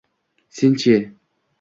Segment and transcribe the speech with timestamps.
[0.57, 0.97] Sen-chi?